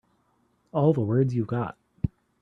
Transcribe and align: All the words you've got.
All 0.71 0.93
the 0.93 1.01
words 1.01 1.35
you've 1.35 1.45
got. 1.45 1.77